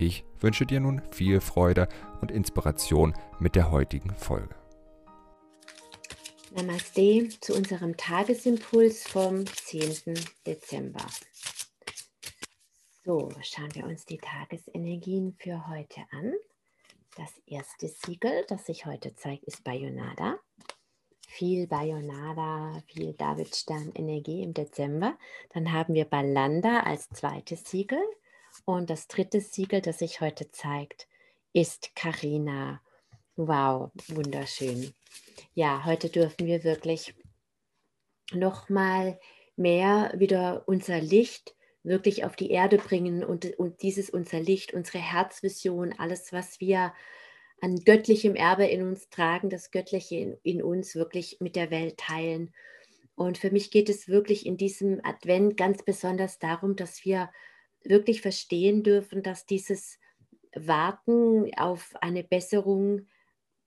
Ich 0.00 0.24
wünsche 0.38 0.64
dir 0.64 0.78
nun 0.78 1.02
viel 1.10 1.40
Freude 1.40 1.88
und 2.20 2.30
Inspiration 2.30 3.14
mit 3.40 3.56
der 3.56 3.72
heutigen 3.72 4.14
Folge. 4.14 4.54
Namaste 6.52 7.28
zu 7.40 7.54
unserem 7.54 7.96
Tagesimpuls 7.96 9.08
vom 9.08 9.44
10. 9.44 10.14
Dezember. 10.46 11.04
So, 13.04 13.28
schauen 13.42 13.74
wir 13.74 13.86
uns 13.86 14.04
die 14.04 14.18
Tagesenergien 14.18 15.34
für 15.36 15.66
heute 15.68 16.00
an. 16.12 16.32
Das 17.16 17.32
erste 17.46 17.88
Siegel, 17.88 18.44
das 18.48 18.66
sich 18.66 18.86
heute 18.86 19.16
zeigt, 19.16 19.44
ist 19.44 19.64
Bayonada 19.64 20.38
viel 21.38 21.68
Bayonada, 21.68 22.82
viel 22.88 23.12
Davidstern-Energie 23.12 24.42
im 24.42 24.54
Dezember. 24.54 25.16
Dann 25.54 25.72
haben 25.72 25.94
wir 25.94 26.04
Balanda 26.04 26.80
als 26.80 27.08
zweites 27.10 27.62
Siegel. 27.64 28.00
Und 28.64 28.90
das 28.90 29.08
dritte 29.08 29.40
Siegel, 29.40 29.80
das 29.80 29.98
sich 30.00 30.20
heute 30.20 30.50
zeigt, 30.50 31.08
ist 31.52 31.94
Karina. 31.94 32.80
Wow, 33.36 33.90
wunderschön. 34.08 34.92
Ja, 35.54 35.84
heute 35.84 36.08
dürfen 36.08 36.46
wir 36.46 36.64
wirklich 36.64 37.14
nochmal 38.32 39.18
mehr 39.56 40.12
wieder 40.16 40.64
unser 40.66 41.00
Licht 41.00 41.54
wirklich 41.82 42.24
auf 42.24 42.36
die 42.36 42.50
Erde 42.50 42.78
bringen 42.78 43.24
und, 43.24 43.58
und 43.58 43.82
dieses 43.82 44.10
unser 44.10 44.40
Licht, 44.40 44.74
unsere 44.74 44.98
Herzvision, 44.98 45.94
alles, 45.96 46.32
was 46.32 46.60
wir 46.60 46.92
an 47.60 47.76
göttlichem 47.84 48.34
Erbe 48.34 48.66
in 48.66 48.82
uns 48.82 49.08
tragen, 49.10 49.50
das 49.50 49.70
Göttliche 49.70 50.16
in, 50.16 50.36
in, 50.42 50.62
uns 50.62 50.94
wirklich 50.94 51.38
mit 51.40 51.56
der 51.56 51.70
Welt 51.70 51.96
teilen. 51.96 52.52
Und 53.16 53.38
für 53.38 53.50
mich 53.50 53.70
geht 53.70 53.88
es 53.88 54.06
wirklich 54.06 54.46
in 54.46 54.56
diesem 54.56 55.00
Advent 55.02 55.56
ganz 55.56 55.82
besonders 55.82 56.38
darum, 56.38 56.76
dass 56.76 57.04
wir 57.04 57.30
wirklich 57.84 58.20
verstehen 58.20 58.82
dürfen, 58.82 59.22
dass 59.22 59.46
dieses 59.46 59.98
Warten 60.54 61.50
auf 61.56 61.94
eine 62.00 62.24
Besserung 62.24 63.06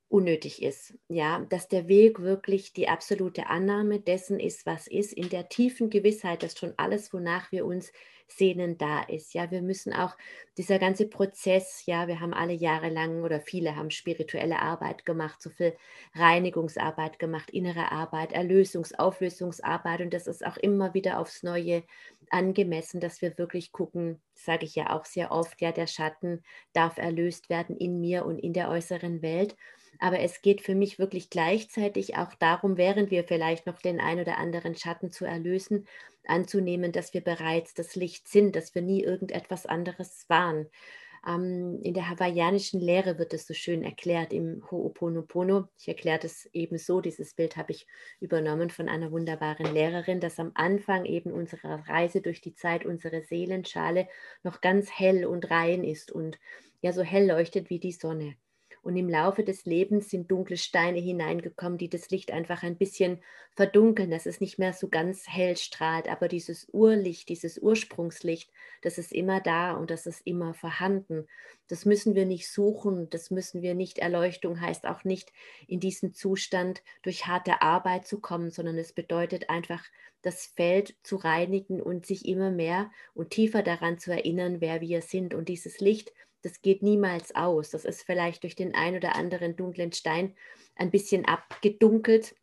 unnötig 0.10 0.62
ist. 0.62 0.94
Ja, 1.08 1.46
dass 1.50 1.68
der 1.70 1.88
Weg 1.88 2.22
wirklich 2.22 2.74
die 2.74 2.90
absolute 2.90 3.48
Annahme 3.48 4.00
dessen 4.00 4.40
ist, 4.40 4.66
was 4.66 4.88
ist, 4.88 5.14
in 5.14 5.30
der 5.30 5.48
tiefen 5.50 5.90
Gewissheit, 5.90 6.44
dass 6.44 6.58
schon 6.58 6.74
alles, 6.78 7.14
wonach 7.14 7.52
wir 7.52 7.66
uns 7.66 7.92
Sehnen 8.38 8.78
da 8.78 9.02
ist. 9.04 9.34
Ja, 9.34 9.52
wir 9.52 9.62
müssen 9.62 9.94
auch 9.94 10.18
dieser 10.58 10.80
ganze 10.80 11.08
Prozess, 11.08 11.86
ja, 11.86 12.08
wir 12.08 12.20
haben 12.20 12.34
alle 12.34 12.54
Jahre 12.54 12.90
lang 12.90 13.24
oder 13.24 13.40
viele 13.42 13.76
haben 13.76 13.92
spirituelle 13.92 14.60
Arbeit 14.62 15.06
gemacht, 15.06 15.42
so 15.42 15.50
viel 15.50 15.76
Reinigungsarbeit 16.16 17.20
gemacht, 17.20 17.50
innere 17.52 17.92
Arbeit, 17.92 18.34
Erlösungs-, 18.34 18.96
Auflösungsarbeit 18.98 20.02
und 20.02 20.14
das 20.14 20.28
ist 20.28 20.46
auch 20.46 20.58
immer 20.58 20.94
wieder 20.94 21.20
aufs 21.20 21.44
Neue 21.44 21.84
angemessen, 22.30 23.00
dass 23.00 23.22
wir 23.22 23.38
wirklich 23.38 23.72
gucken, 23.72 24.22
sage 24.34 24.66
ich 24.66 24.76
ja 24.76 24.90
auch 24.92 25.06
sehr 25.06 25.32
oft, 25.32 25.62
ja, 25.62 25.72
der 25.72 25.88
Schatten 25.88 26.44
darf 26.74 26.98
erlöst 26.98 27.50
werden 27.50 27.76
in 27.78 28.00
mir 28.00 28.26
und 28.26 28.40
in 28.40 28.54
der 28.54 28.70
äußeren 28.70 29.22
Welt. 29.22 29.56
Aber 30.02 30.20
es 30.20 30.42
geht 30.42 30.62
für 30.62 30.76
mich 30.76 30.98
wirklich 31.00 31.30
gleichzeitig 31.30 32.18
auch 32.18 32.34
darum, 32.34 32.76
während 32.78 33.12
wir 33.12 33.24
vielleicht 33.24 33.68
noch 33.68 33.80
den 33.82 34.00
ein 34.02 34.20
oder 34.20 34.38
anderen 34.38 34.76
Schatten 34.76 35.12
zu 35.12 35.26
erlösen, 35.26 35.88
anzunehmen, 36.26 36.92
dass 36.92 37.14
wir 37.14 37.22
bereits 37.22 37.74
das 37.76 37.96
Licht 37.96 38.28
sind, 38.28 38.56
dass 38.56 38.74
wir 38.76 38.82
nie 38.82 39.04
irgendetwas 39.04 39.66
anderes 39.68 40.26
waren. 40.28 40.68
Ähm, 41.28 41.80
in 41.84 41.94
der 41.94 42.10
hawaiianischen 42.10 42.82
Lehre 42.82 43.20
wird 43.20 43.34
es 43.34 43.46
so 43.48 43.54
schön 43.54 43.84
erklärt 43.84 44.34
im 44.34 44.64
Ho'oponopono. 44.64 45.68
Ich 45.80 45.88
erkläre 45.88 46.20
das 46.20 46.48
eben 46.54 46.78
so, 46.80 47.00
dieses 47.02 47.36
Bild 47.36 47.56
habe 47.58 47.72
ich 47.74 47.86
übernommen 48.20 48.72
von 48.72 48.90
einer 48.90 49.12
wunderbaren 49.12 49.72
Lehrerin, 49.74 50.20
dass 50.20 50.40
am 50.40 50.52
Anfang 50.56 51.06
eben 51.06 51.32
unserer 51.32 51.88
Reise 51.88 52.22
durch 52.22 52.42
die 52.42 52.56
Zeit 52.56 52.86
unsere 52.86 53.22
Seelenschale 53.22 54.08
noch 54.44 54.62
ganz 54.62 54.92
hell 54.92 55.26
und 55.28 55.52
rein 55.52 55.84
ist 55.84 56.12
und 56.12 56.40
ja 56.82 56.92
so 56.92 57.04
hell 57.04 57.28
leuchtet 57.28 57.70
wie 57.70 57.80
die 57.80 57.92
Sonne. 57.94 58.36
Und 58.84 58.96
im 58.96 59.10
Laufe 59.10 59.44
des 59.44 59.66
Lebens 59.66 60.10
sind 60.10 60.32
dunkle 60.32 60.58
Steine 60.58 61.00
hineingekommen, 61.00 61.78
die 61.78 61.90
das 61.90 62.10
Licht 62.10 62.32
einfach 62.32 62.64
ein 62.64 62.78
bisschen 62.78 63.22
verdunkeln, 63.56 64.10
dass 64.10 64.26
es 64.26 64.42
nicht 64.42 64.58
mehr 64.58 64.74
so 64.74 64.88
ganz 64.88 65.28
hell 65.28 65.56
strahlt. 65.56 66.10
Aber 66.10 66.28
dieses 66.28 66.68
Urlicht, 66.72 67.30
dieses 67.30 67.60
Ursprungslicht, 67.60 68.52
das 68.82 68.98
ist 68.98 69.12
immer 69.12 69.40
da 69.40 69.74
und 69.74 69.92
das 69.92 70.08
ist 70.08 70.26
immer 70.26 70.56
vorhanden. 70.56 71.28
Das 71.68 71.86
müssen 71.86 72.16
wir 72.16 72.26
nicht 72.26 72.52
suchen, 72.52 73.10
das 73.12 73.30
müssen 73.30 73.62
wir 73.62 73.76
nicht. 73.76 74.00
Erleuchtung 74.00 74.60
heißt 74.60 74.88
auch 74.88 75.04
nicht, 75.04 75.32
in 75.68 75.80
diesen 75.80 76.14
Zustand 76.14 76.82
durch 77.04 77.28
harte 77.28 77.62
Arbeit 77.62 78.08
zu 78.08 78.20
kommen, 78.20 78.50
sondern 78.50 78.78
es 78.80 78.94
bedeutet 78.94 79.50
einfach, 79.50 79.84
das 80.24 80.46
Feld 80.46 80.96
zu 81.04 81.16
reinigen 81.16 81.82
und 81.82 82.06
sich 82.06 82.28
immer 82.28 82.52
mehr 82.52 82.92
und 83.14 83.32
tiefer 83.32 83.64
daran 83.64 83.98
zu 83.98 84.12
erinnern, 84.12 84.62
wer 84.62 84.82
wir 84.82 85.02
sind. 85.02 85.34
Und 85.34 85.50
dieses 85.50 85.80
Licht, 85.80 86.12
das 86.42 86.62
geht 86.62 86.84
niemals 86.84 87.36
aus. 87.36 87.70
Das 87.72 87.86
ist 87.86 88.04
vielleicht 88.04 88.44
durch 88.44 88.56
den 88.56 88.76
ein 88.76 88.96
oder 88.96 89.16
anderen 89.16 89.56
dunklen 89.56 89.92
Stein 89.92 90.36
ein 90.76 90.92
bisschen 90.92 91.26
abgedunkelt 91.26 92.36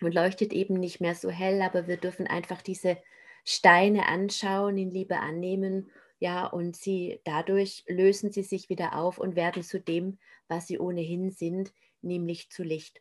und 0.00 0.14
leuchtet 0.14 0.52
eben 0.52 0.74
nicht 0.74 1.00
mehr 1.00 1.14
so 1.14 1.30
hell, 1.30 1.62
aber 1.62 1.86
wir 1.86 1.96
dürfen 1.96 2.26
einfach 2.26 2.62
diese 2.62 2.98
Steine 3.44 4.06
anschauen, 4.06 4.76
in 4.78 4.90
Liebe 4.90 5.18
annehmen, 5.18 5.90
ja, 6.18 6.46
und 6.46 6.76
sie 6.76 7.20
dadurch 7.24 7.84
lösen 7.88 8.30
sie 8.30 8.42
sich 8.42 8.68
wieder 8.68 8.94
auf 8.94 9.18
und 9.18 9.36
werden 9.36 9.62
zu 9.62 9.80
dem, 9.80 10.18
was 10.48 10.66
sie 10.66 10.78
ohnehin 10.78 11.30
sind, 11.30 11.72
nämlich 12.02 12.50
zu 12.50 12.62
Licht. 12.62 13.00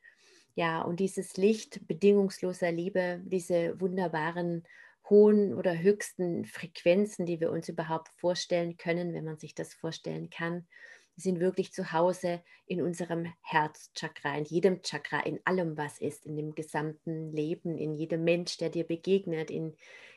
Ja, 0.56 0.82
und 0.82 1.00
dieses 1.02 1.36
Licht 1.36 1.86
bedingungsloser 1.88 2.72
Liebe, 2.72 3.22
diese 3.26 3.80
wunderbaren 3.80 4.64
hohen 5.10 5.54
oder 5.54 5.78
höchsten 5.78 6.46
Frequenzen, 6.46 7.26
die 7.26 7.40
wir 7.40 7.52
uns 7.52 7.70
überhaupt 7.70 8.10
vorstellen 8.18 8.78
können, 8.78 9.14
wenn 9.14 9.26
man 9.26 9.38
sich 9.38 9.56
das 9.56 9.74
vorstellen 9.74 10.30
kann, 10.30 10.68
sind 11.16 11.40
wirklich 11.40 11.74
zu 11.74 11.92
Hause 11.92 12.42
in 12.66 12.82
unserem 12.82 13.32
Herzchakra, 13.42 14.38
in 14.38 14.46
jedem 14.46 14.82
Chakra, 14.82 15.20
in 15.20 15.40
allem, 15.46 15.78
was 15.78 16.00
ist, 16.00 16.26
in 16.26 16.38
dem 16.38 16.56
gesamten 16.56 17.32
Leben, 17.32 17.78
in 17.78 17.94
jedem 17.94 18.24
Mensch, 18.24 18.58
der 18.58 18.70
dir 18.70 18.86
begegnet, 18.86 19.52
in, 19.52 19.76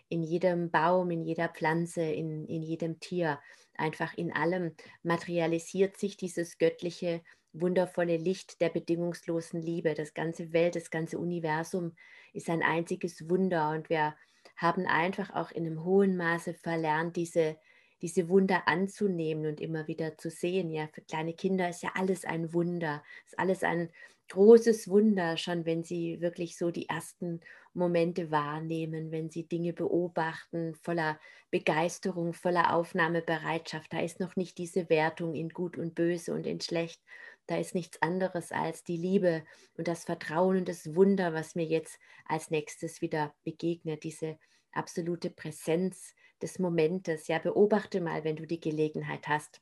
in 0.09 0.23
jedem 0.23 0.71
Baum, 0.71 1.11
in 1.11 1.23
jeder 1.23 1.49
Pflanze, 1.49 2.03
in, 2.03 2.47
in 2.47 2.63
jedem 2.63 3.01
Tier, 3.01 3.41
einfach 3.75 4.17
in 4.17 4.33
allem 4.33 4.75
materialisiert 5.03 5.97
sich 5.97 6.17
dieses 6.17 6.59
göttliche, 6.59 7.23
wundervolle 7.53 8.17
Licht 8.17 8.61
der 8.61 8.69
bedingungslosen 8.69 9.61
Liebe. 9.61 9.95
Das 9.95 10.15
ganze 10.15 10.53
Welt, 10.53 10.77
das 10.77 10.91
ganze 10.91 11.19
Universum 11.19 11.97
ist 12.33 12.49
ein 12.49 12.63
einziges 12.63 13.29
Wunder 13.29 13.71
und 13.71 13.91
wer 13.91 14.17
haben 14.63 14.87
einfach 14.87 15.31
auch 15.35 15.51
in 15.51 15.67
einem 15.67 15.85
hohen 15.85 16.17
Maße 16.17 16.55
verlernt, 16.55 17.17
diese, 17.17 17.57
diese 18.01 18.29
Wunder 18.29 18.69
anzunehmen 18.69 19.47
und 19.47 19.61
immer 19.61 19.87
wieder 19.89 20.17
zu 20.19 20.31
sehen. 20.31 20.71
Ja, 20.71 20.89
für 20.93 21.03
kleine 21.03 21.35
Kinder 21.35 21.69
ist 21.69 21.83
ja 21.83 21.91
alles 21.95 22.25
ein 22.25 22.53
Wunder, 22.55 23.03
ist 23.27 23.39
alles 23.39 23.63
ein 23.65 23.91
großes 24.29 24.89
Wunder, 24.89 25.37
schon 25.37 25.67
wenn 25.67 25.85
sie 25.85 26.21
wirklich 26.21 26.57
so 26.57 26.71
die 26.71 26.89
ersten 26.89 27.41
Momente 27.75 28.31
wahrnehmen, 28.31 29.11
wenn 29.11 29.29
sie 29.31 29.47
Dinge 29.47 29.73
beobachten, 29.75 30.75
voller 30.75 31.19
Begeisterung, 31.51 32.33
voller 32.33 32.75
Aufnahmebereitschaft. 32.75 33.93
Da 33.93 34.01
ist 34.01 34.21
noch 34.21 34.37
nicht 34.37 34.57
diese 34.59 34.89
Wertung 34.89 35.35
in 35.35 35.51
gut 35.51 35.77
und 35.77 35.95
böse 35.95 36.33
und 36.33 36.47
in 36.47 36.61
schlecht. 36.61 37.03
Da 37.47 37.59
ist 37.59 37.75
nichts 37.75 38.01
anderes 38.01 38.53
als 38.53 38.85
die 38.85 38.97
Liebe 38.97 39.45
und 39.77 39.89
das 39.89 40.05
Vertrauen 40.05 40.59
und 40.59 40.69
das 40.69 40.95
Wunder, 40.95 41.35
was 41.35 41.55
mir 41.55 41.67
jetzt 41.67 41.99
als 42.25 42.51
nächstes 42.51 43.03
wieder 43.03 43.35
begegnet, 43.45 44.05
diese 44.05 44.39
absolute 44.73 45.31
Präsenz 45.31 46.15
des 46.41 46.59
Momentes. 46.59 47.29
Ja, 47.29 47.39
beobachte 47.39 48.01
mal, 48.01 48.25
wenn 48.25 48.37
du 48.37 48.47
die 48.47 48.61
Gelegenheit 48.61 49.29
hast, 49.29 49.61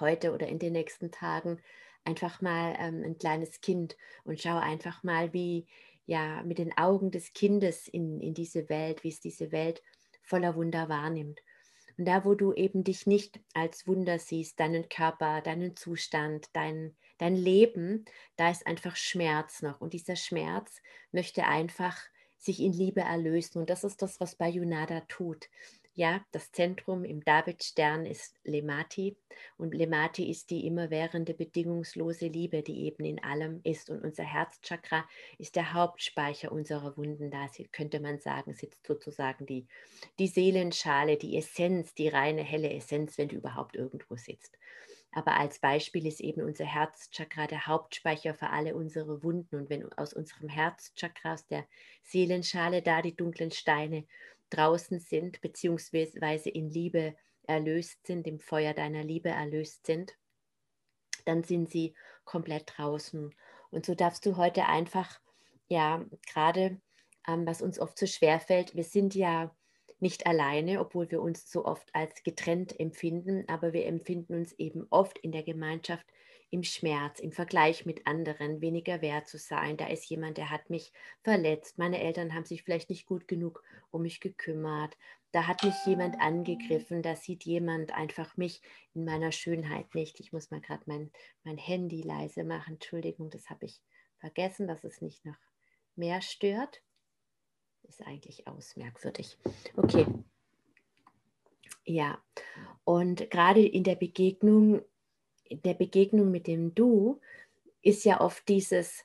heute 0.00 0.32
oder 0.32 0.48
in 0.48 0.58
den 0.58 0.72
nächsten 0.72 1.10
Tagen 1.10 1.60
einfach 2.04 2.40
mal 2.40 2.74
ähm, 2.78 3.02
ein 3.04 3.18
kleines 3.18 3.60
Kind 3.60 3.96
und 4.24 4.40
schau 4.40 4.58
einfach 4.58 5.02
mal, 5.02 5.32
wie 5.32 5.66
ja 6.06 6.42
mit 6.42 6.58
den 6.58 6.76
Augen 6.76 7.10
des 7.10 7.32
Kindes 7.32 7.88
in, 7.88 8.20
in 8.20 8.34
diese 8.34 8.68
Welt, 8.68 9.04
wie 9.04 9.08
es 9.08 9.20
diese 9.20 9.52
Welt 9.52 9.82
voller 10.22 10.54
Wunder 10.56 10.88
wahrnimmt. 10.88 11.40
Und 11.98 12.06
da, 12.06 12.24
wo 12.24 12.34
du 12.34 12.52
eben 12.54 12.84
dich 12.84 13.06
nicht 13.06 13.38
als 13.54 13.86
Wunder 13.86 14.18
siehst, 14.18 14.58
deinen 14.58 14.88
Körper, 14.88 15.40
deinen 15.42 15.76
Zustand, 15.76 16.46
dein, 16.54 16.96
dein 17.18 17.36
Leben, 17.36 18.06
da 18.36 18.50
ist 18.50 18.66
einfach 18.66 18.96
Schmerz 18.96 19.62
noch. 19.62 19.80
Und 19.80 19.92
dieser 19.92 20.16
Schmerz 20.16 20.80
möchte 21.12 21.44
einfach 21.44 21.98
sich 22.42 22.60
in 22.60 22.72
Liebe 22.72 23.00
erlösen. 23.00 23.58
Und 23.58 23.70
das 23.70 23.84
ist 23.84 24.02
das, 24.02 24.20
was 24.20 24.34
Bayunada 24.34 25.00
tut. 25.08 25.48
Ja, 25.94 26.24
das 26.32 26.50
Zentrum 26.52 27.04
im 27.04 27.22
Davidstern 27.22 28.06
ist 28.06 28.40
Lemati 28.44 29.14
und 29.58 29.74
Lemati 29.74 30.30
ist 30.30 30.48
die 30.48 30.66
immerwährende 30.66 31.34
bedingungslose 31.34 32.28
Liebe, 32.28 32.62
die 32.62 32.86
eben 32.86 33.04
in 33.04 33.22
allem 33.22 33.60
ist 33.62 33.90
und 33.90 34.02
unser 34.02 34.24
Herzchakra 34.24 35.06
ist 35.36 35.54
der 35.54 35.74
Hauptspeicher 35.74 36.50
unserer 36.50 36.96
Wunden. 36.96 37.30
Da 37.30 37.46
könnte 37.72 38.00
man 38.00 38.20
sagen, 38.20 38.54
sitzt 38.54 38.86
sozusagen 38.86 39.44
die, 39.44 39.66
die 40.18 40.28
Seelenschale, 40.28 41.18
die 41.18 41.36
Essenz, 41.36 41.92
die 41.92 42.08
reine 42.08 42.42
helle 42.42 42.72
Essenz, 42.72 43.18
wenn 43.18 43.28
du 43.28 43.36
überhaupt 43.36 43.76
irgendwo 43.76 44.16
sitzt. 44.16 44.56
Aber 45.12 45.36
als 45.36 45.58
Beispiel 45.58 46.06
ist 46.06 46.20
eben 46.20 46.42
unser 46.42 46.64
Herzchakra 46.64 47.46
der 47.46 47.66
Hauptspeicher 47.66 48.34
für 48.34 48.48
alle 48.48 48.74
unsere 48.74 49.22
Wunden. 49.22 49.56
Und 49.56 49.70
wenn 49.70 49.92
aus 49.92 50.14
unserem 50.14 50.48
Herzchakra, 50.48 51.34
aus 51.34 51.46
der 51.46 51.66
Seelenschale 52.02 52.82
da 52.82 53.02
die 53.02 53.14
dunklen 53.14 53.50
Steine 53.50 54.06
draußen 54.48 55.00
sind, 55.00 55.40
beziehungsweise 55.42 56.48
in 56.48 56.70
Liebe 56.70 57.14
erlöst 57.46 58.06
sind, 58.06 58.26
im 58.26 58.40
Feuer 58.40 58.72
deiner 58.72 59.04
Liebe 59.04 59.28
erlöst 59.28 59.86
sind, 59.86 60.16
dann 61.26 61.42
sind 61.44 61.70
sie 61.70 61.94
komplett 62.24 62.72
draußen. 62.76 63.34
Und 63.70 63.86
so 63.86 63.94
darfst 63.94 64.24
du 64.24 64.36
heute 64.36 64.66
einfach, 64.66 65.20
ja, 65.68 66.04
gerade 66.26 66.80
ähm, 67.26 67.46
was 67.46 67.62
uns 67.62 67.78
oft 67.78 67.98
so 67.98 68.06
schwer 68.06 68.40
fällt, 68.40 68.74
wir 68.74 68.84
sind 68.84 69.14
ja 69.14 69.54
nicht 70.02 70.26
alleine, 70.26 70.80
obwohl 70.80 71.10
wir 71.10 71.22
uns 71.22 71.50
so 71.50 71.64
oft 71.64 71.94
als 71.94 72.22
getrennt 72.24 72.78
empfinden, 72.78 73.44
aber 73.46 73.72
wir 73.72 73.86
empfinden 73.86 74.34
uns 74.34 74.52
eben 74.58 74.86
oft 74.90 75.16
in 75.18 75.32
der 75.32 75.44
Gemeinschaft 75.44 76.06
im 76.50 76.64
Schmerz, 76.64 77.18
im 77.18 77.32
Vergleich 77.32 77.86
mit 77.86 78.06
anderen, 78.06 78.60
weniger 78.60 79.00
wert 79.00 79.26
zu 79.26 79.38
sein. 79.38 79.78
Da 79.78 79.86
ist 79.86 80.10
jemand, 80.10 80.36
der 80.36 80.50
hat 80.50 80.68
mich 80.68 80.92
verletzt. 81.22 81.78
Meine 81.78 81.98
Eltern 81.98 82.34
haben 82.34 82.44
sich 82.44 82.62
vielleicht 82.62 82.90
nicht 82.90 83.06
gut 83.06 83.26
genug 83.26 83.62
um 83.90 84.02
mich 84.02 84.20
gekümmert. 84.20 84.98
Da 85.30 85.46
hat 85.46 85.64
mich 85.64 85.74
jemand 85.86 86.20
angegriffen. 86.20 87.00
Da 87.00 87.16
sieht 87.16 87.44
jemand 87.44 87.94
einfach 87.94 88.36
mich 88.36 88.60
in 88.92 89.06
meiner 89.06 89.32
Schönheit 89.32 89.94
nicht. 89.94 90.20
Ich 90.20 90.32
muss 90.32 90.50
mal 90.50 90.60
gerade 90.60 90.82
mein, 90.84 91.10
mein 91.42 91.56
Handy 91.56 92.02
leise 92.02 92.44
machen. 92.44 92.74
Entschuldigung, 92.74 93.30
das 93.30 93.48
habe 93.48 93.64
ich 93.64 93.80
vergessen, 94.18 94.66
dass 94.68 94.84
es 94.84 95.00
nicht 95.00 95.24
noch 95.24 95.38
mehr 95.96 96.20
stört. 96.20 96.82
Ist 97.88 98.02
eigentlich 98.06 98.46
aus, 98.46 98.76
merkwürdig. 98.76 99.36
Okay. 99.76 100.06
Ja, 101.84 102.18
und 102.84 103.30
gerade 103.30 103.66
in 103.66 103.84
der 103.84 103.96
Begegnung 103.96 104.82
der 105.56 105.74
Begegnung 105.74 106.30
mit 106.30 106.46
dem 106.46 106.74
Du 106.74 107.20
ist 107.82 108.04
ja 108.04 108.20
oft 108.20 108.48
dieses, 108.48 109.04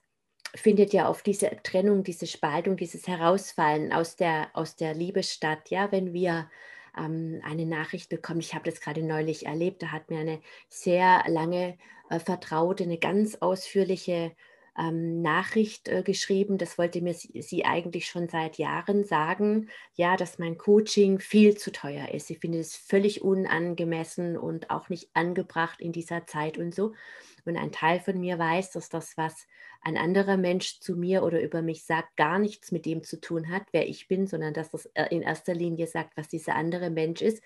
findet 0.55 0.93
ja 0.93 1.09
oft 1.09 1.25
diese 1.25 1.49
Trennung, 1.63 2.03
diese 2.03 2.27
Spaltung, 2.27 2.77
dieses 2.77 3.07
Herausfallen 3.07 3.91
aus 3.91 4.15
der, 4.15 4.49
aus 4.53 4.75
der 4.75 4.93
Liebe 4.93 5.23
statt. 5.23 5.69
Ja, 5.69 5.91
wenn 5.91 6.13
wir 6.13 6.49
ähm, 6.97 7.41
eine 7.43 7.65
Nachricht 7.65 8.09
bekommen, 8.09 8.39
ich 8.39 8.53
habe 8.53 8.69
das 8.69 8.79
gerade 8.79 9.03
neulich 9.03 9.45
erlebt, 9.45 9.81
da 9.83 9.91
hat 9.91 10.09
mir 10.09 10.19
eine 10.19 10.41
sehr 10.69 11.23
lange 11.27 11.77
äh, 12.09 12.19
Vertraute, 12.19 12.83
eine 12.83 12.97
ganz 12.97 13.35
ausführliche 13.35 14.31
ähm, 14.77 15.21
Nachricht 15.21 15.87
äh, 15.87 16.03
geschrieben. 16.03 16.57
Das 16.57 16.77
wollte 16.77 17.01
mir 17.01 17.13
sie, 17.13 17.41
sie, 17.41 17.65
eigentlich 17.65 18.07
schon 18.07 18.29
seit 18.29 18.57
Jahren 18.57 19.03
sagen, 19.05 19.69
ja, 19.95 20.15
dass 20.17 20.39
mein 20.39 20.57
Coaching 20.57 21.19
viel 21.19 21.57
zu 21.57 21.71
teuer 21.71 22.09
ist. 22.13 22.27
Sie 22.27 22.35
findet 22.35 22.61
es 22.61 22.75
völlig 22.75 23.21
unangemessen 23.21 24.37
und 24.37 24.69
auch 24.69 24.89
nicht 24.89 25.09
angebracht 25.13 25.81
in 25.81 25.91
dieser 25.91 26.27
Zeit 26.27 26.57
und 26.57 26.75
so. 26.75 26.93
Und 27.47 27.57
ein 27.57 27.71
Teil 27.71 27.99
von 27.99 28.19
mir 28.19 28.37
weiß, 28.37 28.71
dass 28.71 28.89
das, 28.89 29.17
was 29.17 29.47
ein 29.81 29.97
anderer 29.97 30.37
Mensch 30.37 30.79
zu 30.79 30.95
mir 30.95 31.23
oder 31.23 31.41
über 31.41 31.61
mich 31.61 31.85
sagt, 31.85 32.17
gar 32.17 32.39
nichts 32.39 32.71
mit 32.71 32.85
dem 32.85 33.03
zu 33.03 33.19
tun 33.19 33.49
hat, 33.49 33.63
wer 33.71 33.87
ich 33.87 34.07
bin, 34.07 34.27
sondern 34.27 34.53
dass 34.53 34.71
das 34.71 34.85
äh, 34.93 35.07
in 35.11 35.21
erster 35.21 35.53
Linie 35.53 35.87
sagt, 35.87 36.17
was 36.17 36.27
dieser 36.27 36.55
andere 36.55 36.89
Mensch 36.89 37.21
ist. 37.21 37.43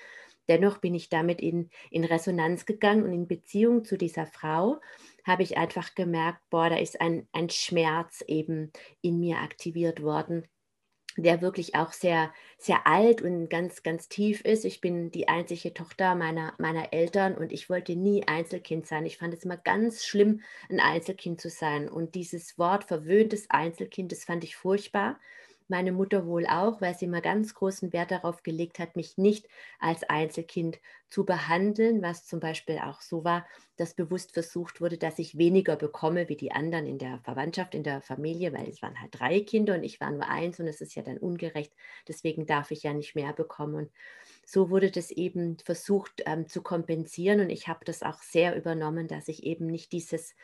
Dennoch 0.49 0.79
bin 0.79 0.95
ich 0.95 1.09
damit 1.09 1.39
in, 1.39 1.69
in 1.91 2.03
Resonanz 2.03 2.65
gegangen 2.65 3.03
und 3.03 3.13
in 3.13 3.27
Beziehung 3.27 3.85
zu 3.85 3.97
dieser 3.97 4.25
Frau 4.25 4.81
habe 5.23 5.43
ich 5.43 5.57
einfach 5.57 5.93
gemerkt, 5.93 6.41
boah, 6.49 6.69
da 6.69 6.77
ist 6.77 6.99
ein, 6.99 7.27
ein 7.31 7.49
Schmerz 7.49 8.23
eben 8.27 8.71
in 9.01 9.19
mir 9.19 9.37
aktiviert 9.37 10.01
worden, 10.01 10.47
der 11.17 11.41
wirklich 11.41 11.75
auch 11.75 11.91
sehr, 11.91 12.33
sehr 12.57 12.87
alt 12.87 13.21
und 13.21 13.49
ganz, 13.49 13.83
ganz 13.83 14.07
tief 14.07 14.41
ist. 14.41 14.65
Ich 14.65 14.81
bin 14.81 15.11
die 15.11 15.27
einzige 15.27 15.73
Tochter 15.73 16.15
meiner, 16.15 16.53
meiner 16.57 16.93
Eltern 16.93 17.35
und 17.35 17.51
ich 17.51 17.69
wollte 17.69 17.95
nie 17.95 18.27
Einzelkind 18.27 18.87
sein. 18.87 19.05
Ich 19.05 19.17
fand 19.17 19.33
es 19.33 19.43
immer 19.43 19.57
ganz 19.57 20.05
schlimm, 20.05 20.41
ein 20.69 20.79
Einzelkind 20.79 21.41
zu 21.41 21.49
sein. 21.49 21.89
Und 21.89 22.15
dieses 22.15 22.57
Wort 22.57 22.85
verwöhntes 22.85 23.49
Einzelkind, 23.49 24.11
das 24.11 24.23
fand 24.23 24.43
ich 24.43 24.55
furchtbar 24.55 25.19
meine 25.71 25.91
Mutter 25.91 26.27
wohl 26.27 26.45
auch, 26.45 26.81
weil 26.81 26.95
sie 26.95 27.05
immer 27.05 27.21
ganz 27.21 27.55
großen 27.55 27.91
Wert 27.93 28.11
darauf 28.11 28.43
gelegt 28.43 28.77
hat, 28.77 28.95
mich 28.95 29.17
nicht 29.17 29.47
als 29.79 30.03
Einzelkind 30.03 30.79
zu 31.09 31.25
behandeln, 31.25 32.03
was 32.03 32.27
zum 32.27 32.39
Beispiel 32.39 32.77
auch 32.77 33.01
so 33.01 33.23
war, 33.23 33.47
dass 33.77 33.95
bewusst 33.95 34.33
versucht 34.33 34.79
wurde, 34.81 34.99
dass 34.99 35.17
ich 35.17 35.37
weniger 35.39 35.75
bekomme 35.75 36.29
wie 36.29 36.35
die 36.35 36.51
anderen 36.51 36.85
in 36.85 36.99
der 36.99 37.19
Verwandtschaft, 37.23 37.73
in 37.73 37.83
der 37.83 38.01
Familie, 38.01 38.53
weil 38.53 38.69
es 38.69 38.83
waren 38.83 39.01
halt 39.01 39.19
drei 39.19 39.41
Kinder 39.41 39.73
und 39.73 39.83
ich 39.83 39.99
war 39.99 40.11
nur 40.11 40.27
eins 40.29 40.59
und 40.59 40.67
es 40.67 40.81
ist 40.81 40.93
ja 40.93 41.01
dann 41.01 41.17
ungerecht. 41.17 41.73
Deswegen 42.07 42.45
darf 42.45 42.69
ich 42.69 42.83
ja 42.83 42.93
nicht 42.93 43.15
mehr 43.15 43.33
bekommen. 43.33 43.75
Und 43.75 43.91
so 44.45 44.69
wurde 44.69 44.91
das 44.91 45.09
eben 45.09 45.57
versucht 45.59 46.21
ähm, 46.25 46.47
zu 46.47 46.61
kompensieren 46.61 47.39
und 47.39 47.49
ich 47.49 47.67
habe 47.67 47.85
das 47.85 48.03
auch 48.03 48.21
sehr 48.21 48.55
übernommen, 48.55 49.07
dass 49.07 49.27
ich 49.27 49.43
eben 49.43 49.67
nicht 49.67 49.91
dieses 49.91 50.35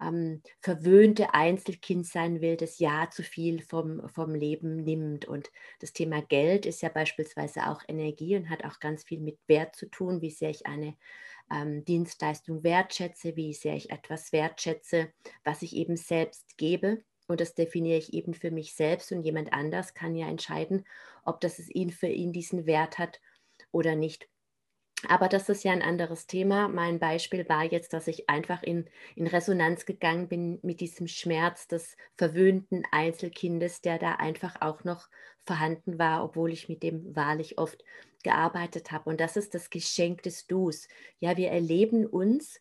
ähm, 0.00 0.42
verwöhnte 0.60 1.34
Einzelkind 1.34 2.06
sein 2.06 2.40
will, 2.40 2.56
das 2.56 2.78
ja 2.78 3.08
zu 3.10 3.22
viel 3.22 3.62
vom, 3.62 4.08
vom 4.08 4.34
Leben 4.34 4.84
nimmt. 4.84 5.24
Und 5.26 5.50
das 5.80 5.92
Thema 5.92 6.22
Geld 6.22 6.66
ist 6.66 6.82
ja 6.82 6.88
beispielsweise 6.88 7.68
auch 7.68 7.82
Energie 7.88 8.36
und 8.36 8.50
hat 8.50 8.64
auch 8.64 8.80
ganz 8.80 9.04
viel 9.04 9.20
mit 9.20 9.38
Wert 9.46 9.76
zu 9.76 9.86
tun, 9.86 10.20
wie 10.20 10.30
sehr 10.30 10.50
ich 10.50 10.66
eine 10.66 10.96
ähm, 11.50 11.84
Dienstleistung 11.84 12.62
wertschätze, 12.64 13.36
wie 13.36 13.52
sehr 13.54 13.74
ich 13.74 13.90
etwas 13.90 14.32
wertschätze, 14.32 15.12
was 15.44 15.62
ich 15.62 15.76
eben 15.76 15.96
selbst 15.96 16.56
gebe. 16.56 17.02
Und 17.26 17.40
das 17.40 17.54
definiere 17.54 17.98
ich 17.98 18.12
eben 18.12 18.34
für 18.34 18.50
mich 18.50 18.74
selbst 18.74 19.10
und 19.12 19.22
jemand 19.22 19.52
anders 19.52 19.94
kann 19.94 20.14
ja 20.14 20.28
entscheiden, 20.28 20.84
ob 21.24 21.40
das 21.40 21.58
es 21.58 21.70
ihn 21.70 21.90
für 21.90 22.08
ihn 22.08 22.32
diesen 22.32 22.66
Wert 22.66 22.98
hat 22.98 23.20
oder 23.72 23.96
nicht. 23.96 24.28
Aber 25.08 25.28
das 25.28 25.48
ist 25.48 25.64
ja 25.64 25.72
ein 25.72 25.82
anderes 25.82 26.26
Thema. 26.26 26.68
Mein 26.68 26.98
Beispiel 26.98 27.48
war 27.48 27.64
jetzt, 27.64 27.92
dass 27.92 28.06
ich 28.06 28.28
einfach 28.28 28.62
in, 28.62 28.86
in 29.16 29.26
Resonanz 29.26 29.86
gegangen 29.86 30.28
bin 30.28 30.58
mit 30.62 30.80
diesem 30.80 31.08
Schmerz 31.08 31.68
des 31.68 31.96
verwöhnten 32.16 32.84
Einzelkindes, 32.90 33.80
der 33.80 33.98
da 33.98 34.12
einfach 34.16 34.60
auch 34.60 34.84
noch 34.84 35.08
vorhanden 35.46 35.98
war, 35.98 36.24
obwohl 36.24 36.52
ich 36.52 36.68
mit 36.68 36.82
dem 36.82 37.14
wahrlich 37.14 37.58
oft 37.58 37.84
gearbeitet 38.22 38.90
habe. 38.90 39.10
Und 39.10 39.20
das 39.20 39.36
ist 39.36 39.54
das 39.54 39.70
Geschenk 39.70 40.22
des 40.22 40.46
Dus. 40.46 40.88
Ja, 41.20 41.36
wir 41.36 41.50
erleben 41.50 42.06
uns 42.06 42.58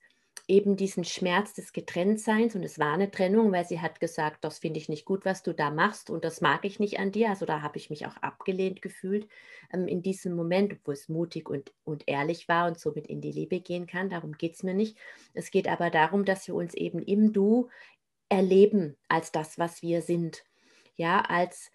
eben 0.47 0.75
diesen 0.75 1.05
Schmerz 1.05 1.53
des 1.53 1.71
Getrenntseins 1.71 2.55
und 2.55 2.63
es 2.63 2.77
war 2.77 2.93
eine 2.93 3.09
Trennung, 3.09 3.51
weil 3.53 3.65
sie 3.65 3.79
hat 3.79 3.99
gesagt, 3.99 4.43
das 4.43 4.59
finde 4.59 4.79
ich 4.79 4.89
nicht 4.89 5.05
gut, 5.05 5.23
was 5.23 5.41
du 5.41 5.53
da 5.53 5.71
machst 5.71 6.09
und 6.09 6.25
das 6.25 6.41
mag 6.41 6.65
ich 6.65 6.79
nicht 6.79 6.99
an 6.99 7.11
dir. 7.11 7.29
Also 7.29 7.45
da 7.45 7.61
habe 7.61 7.77
ich 7.77 7.89
mich 7.89 8.05
auch 8.05 8.17
abgelehnt 8.17 8.81
gefühlt 8.81 9.27
ähm, 9.71 9.87
in 9.87 10.01
diesem 10.01 10.35
Moment, 10.35 10.75
wo 10.83 10.91
es 10.91 11.07
mutig 11.07 11.49
und, 11.49 11.73
und 11.85 12.03
ehrlich 12.07 12.49
war 12.49 12.67
und 12.67 12.77
somit 12.77 13.07
in 13.07 13.21
die 13.21 13.31
Liebe 13.31 13.61
gehen 13.61 13.87
kann. 13.87 14.09
Darum 14.09 14.33
geht 14.33 14.55
es 14.55 14.63
mir 14.63 14.73
nicht. 14.73 14.97
Es 15.33 15.49
geht 15.49 15.67
aber 15.69 15.89
darum, 15.89 16.25
dass 16.25 16.47
wir 16.47 16.55
uns 16.55 16.73
eben 16.73 16.99
im 16.99 17.31
Du 17.31 17.69
erleben 18.27 18.97
als 19.07 19.31
das, 19.31 19.57
was 19.57 19.81
wir 19.81 20.01
sind. 20.01 20.43
Ja, 20.95 21.21
als 21.21 21.71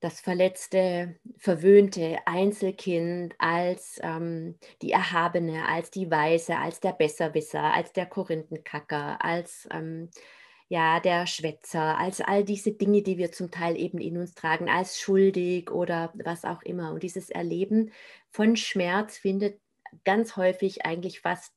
das 0.00 0.20
verletzte, 0.20 1.16
verwöhnte 1.36 2.18
Einzelkind 2.26 3.34
als 3.38 3.98
ähm, 4.02 4.56
die 4.82 4.92
Erhabene, 4.92 5.68
als 5.68 5.90
die 5.90 6.10
Weise, 6.10 6.56
als 6.56 6.80
der 6.80 6.92
Besserwisser, 6.92 7.74
als 7.74 7.92
der 7.92 8.06
Korinthenkacker, 8.06 9.24
als 9.24 9.68
ähm, 9.72 10.10
ja, 10.68 11.00
der 11.00 11.26
Schwätzer, 11.26 11.98
als 11.98 12.20
all 12.20 12.44
diese 12.44 12.72
Dinge, 12.72 13.02
die 13.02 13.18
wir 13.18 13.32
zum 13.32 13.50
Teil 13.50 13.76
eben 13.76 13.98
in 13.98 14.18
uns 14.18 14.34
tragen, 14.34 14.68
als 14.68 15.00
schuldig 15.00 15.70
oder 15.70 16.12
was 16.14 16.44
auch 16.44 16.62
immer. 16.62 16.92
Und 16.92 17.02
dieses 17.02 17.30
Erleben 17.30 17.90
von 18.30 18.54
Schmerz 18.54 19.16
findet 19.18 19.60
ganz 20.04 20.36
häufig 20.36 20.84
eigentlich 20.84 21.20
fast 21.20 21.54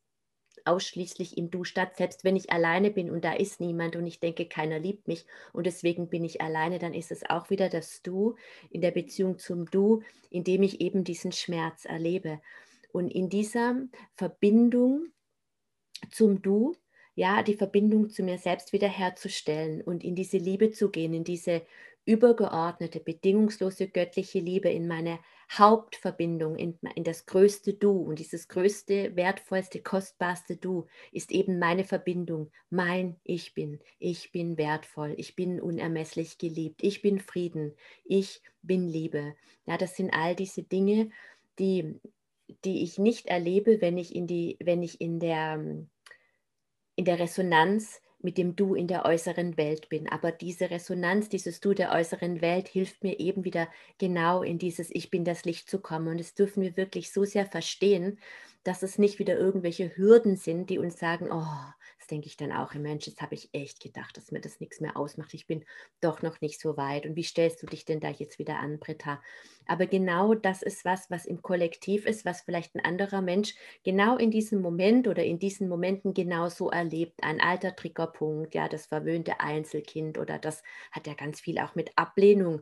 ausschließlich 0.66 1.38
im 1.38 1.52
Du 1.52 1.64
statt. 1.64 1.98
Selbst 1.98 2.24
wenn 2.24 2.36
ich 2.36 2.52
alleine 2.52 2.92
bin 2.92 3.10
und 3.10 3.24
da 3.24 3.34
ist 3.34 3.60
niemand 3.60 3.96
und 3.96 4.06
ich 4.06 4.20
denke, 4.20 4.46
keiner 4.46 4.80
liebt 4.80 5.08
mich 5.08 5.26
und 5.54 5.66
deswegen 5.66 6.10
bin 6.10 6.24
ich 6.24 6.42
alleine, 6.42 6.80
dann 6.80 6.94
ist 6.94 7.12
es 7.12 7.30
auch 7.30 7.50
wieder 7.50 7.70
das 7.70 8.02
Du 8.02 8.36
in 8.70 8.82
der 8.82 8.92
Beziehung 8.92 9.38
zum 9.38 9.66
Du, 9.66 10.02
in 10.30 10.44
dem 10.44 10.64
ich 10.64 10.82
eben 10.82 11.04
diesen 11.04 11.32
Schmerz 11.32 11.86
erlebe. 11.86 12.42
Und 12.92 13.10
in 13.10 13.30
dieser 13.30 13.76
Verbindung 14.16 15.08
zum 16.10 16.42
Du, 16.42 16.76
ja, 17.16 17.44
die 17.44 17.56
Verbindung 17.56 18.10
zu 18.10 18.24
mir 18.24 18.38
selbst 18.38 18.74
wiederherzustellen 18.74 19.82
und 19.82 20.04
in 20.04 20.16
diese 20.16 20.38
Liebe 20.38 20.72
zu 20.72 20.90
gehen, 20.90 21.14
in 21.14 21.24
diese 21.24 21.62
übergeordnete, 22.06 23.00
bedingungslose 23.00 23.88
göttliche 23.88 24.40
Liebe, 24.40 24.70
in 24.70 24.88
meine 24.88 25.20
Hauptverbindung, 25.52 26.56
in, 26.56 26.80
in 26.96 27.04
das 27.04 27.26
größte 27.26 27.74
Du. 27.74 28.02
Und 28.02 28.20
dieses 28.20 28.48
größte, 28.48 29.16
wertvollste, 29.16 29.82
kostbarste 29.82 30.58
Du 30.58 30.88
ist 31.12 31.32
eben 31.32 31.60
meine 31.60 31.84
Verbindung, 31.84 32.52
mein 32.70 33.20
Ich 33.24 33.54
bin. 33.54 33.80
Ich 34.00 34.32
bin 34.32 34.58
wertvoll, 34.58 35.14
ich 35.18 35.36
bin 35.36 35.62
unermesslich 35.62 36.38
geliebt, 36.38 36.84
ich 36.84 37.02
bin 37.02 37.20
Frieden, 37.20 37.76
ich 38.04 38.42
bin 38.62 38.88
Liebe. 38.88 39.36
Ja, 39.66 39.78
das 39.78 39.96
sind 39.96 40.12
all 40.12 40.36
diese 40.36 40.64
Dinge, 40.64 41.12
die, 41.60 42.00
die 42.66 42.84
ich 42.84 42.98
nicht 42.98 43.28
erlebe, 43.28 43.82
wenn 43.82 43.98
ich 43.98 44.16
in, 44.16 44.26
die, 44.26 44.58
wenn 44.64 44.82
ich 44.82 45.02
in, 45.02 45.20
der, 45.20 45.64
in 46.96 47.06
der 47.06 47.20
Resonanz 47.20 48.02
mit 48.24 48.38
dem 48.38 48.56
Du 48.56 48.76
in 48.76 48.88
der 48.88 49.06
äußeren 49.06 49.58
Welt 49.58 49.90
bin. 49.90 50.10
Aber 50.10 50.32
diese 50.32 50.70
Resonanz, 50.70 51.30
dieses 51.30 51.60
Du 51.60 51.74
der 51.74 51.92
äußeren 51.92 52.42
Welt 52.42 52.68
hilft 52.68 53.04
mir 53.04 53.20
eben 53.20 53.44
wieder 53.44 53.68
genau 53.98 54.44
in 54.44 54.58
dieses 54.58 54.90
Ich 54.94 55.10
bin 55.10 55.26
das 55.26 55.46
Licht 55.46 55.70
zu 55.70 55.80
kommen. 55.80 56.08
Und 56.08 56.20
das 56.20 56.34
dürfen 56.34 56.64
wir 56.64 56.78
wirklich 56.78 57.12
so 57.12 57.24
sehr 57.26 57.46
verstehen, 57.46 58.20
dass 58.64 58.84
es 58.84 58.98
nicht 58.98 59.20
wieder 59.20 59.38
irgendwelche 59.38 59.96
Hürden 59.96 60.36
sind, 60.38 60.70
die 60.70 60.78
uns 60.78 61.00
sagen, 61.00 61.30
oh, 61.32 61.46
das 61.98 62.08
denke 62.08 62.28
ich 62.28 62.38
dann 62.38 62.52
auch, 62.52 62.74
Mensch, 62.74 63.08
jetzt 63.08 63.22
habe 63.22 63.36
ich 63.36 63.50
echt 63.54 63.80
gedacht, 63.80 64.18
dass 64.18 64.32
mir 64.32 64.42
das 64.42 64.60
nichts 64.60 64.80
mehr 64.80 64.98
ausmacht. 64.98 65.34
Ich 65.34 65.48
bin 65.48 65.64
doch 66.00 66.22
noch 66.22 66.42
nicht 66.42 66.60
so 66.60 66.78
weit. 66.78 67.06
Und 67.06 67.16
wie 67.16 67.24
stellst 67.24 67.62
du 67.62 67.68
dich 67.68 67.86
denn 67.86 68.00
da 68.00 68.10
jetzt 68.10 68.40
wieder 68.40 68.60
an, 68.60 68.80
Britta? 68.80 69.22
Aber 69.68 69.86
genau 69.86 70.34
das 70.34 70.62
ist 70.62 70.84
was, 70.86 71.10
was 71.10 71.26
im 71.26 71.42
Kollektiv 71.42 72.06
ist, 72.06 72.26
was 72.26 72.42
vielleicht 72.42 72.76
ein 72.76 72.84
anderer 72.84 73.22
Mensch 73.22 73.56
genau 73.84 74.18
in 74.18 74.32
diesem 74.32 74.62
Moment 74.62 75.08
oder 75.08 75.24
in 75.24 75.40
diesen 75.40 75.70
Momenten 75.70 76.14
genauso 76.14 76.70
erlebt. 76.70 77.24
Ein 77.24 77.40
alter 77.40 77.76
Triggerpunkt, 77.76 78.56
ja, 78.56 78.68
das 78.68 78.88
verwöhnte 78.88 79.40
Einzelkind 79.40 80.18
oder 80.18 80.40
das 80.40 80.64
hat 80.92 81.08
ja 81.08 81.14
ganz 81.14 81.40
viel 81.40 81.60
auch 81.60 81.76
mit 81.76 81.92
Ablehnung 81.98 82.62